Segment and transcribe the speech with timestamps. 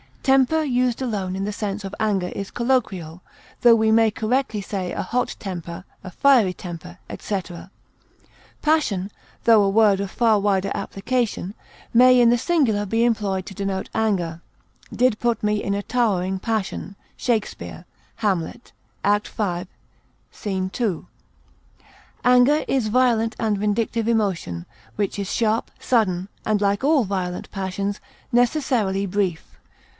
[0.23, 3.21] Temper used alone in the sense of anger is colloquial,
[3.61, 7.69] tho we may correctly say a hot temper, a fiery temper, etc.
[8.63, 9.11] Passion,
[9.43, 11.53] tho a word of far wider application,
[11.93, 14.41] may, in the singular, be employed to denote anger;
[14.91, 17.85] "did put me in a towering passion," SHAKESPEARE
[18.17, 18.71] Hamlet
[19.03, 19.67] act v,
[20.31, 20.71] sc.
[20.71, 21.07] 2.
[22.23, 24.65] Anger is violent and vindictive emotion,
[24.95, 27.99] which is sharp, sudden, and, like all violent passions,
[28.31, 29.45] necessarily brief.